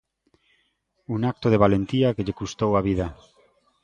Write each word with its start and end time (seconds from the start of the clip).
Un 1.15 1.21
acto 1.31 1.47
de 1.51 1.61
valentía 1.63 2.13
que 2.15 2.25
lle 2.25 2.37
custou 2.41 2.71
a 2.75 2.81
vida. 2.87 3.07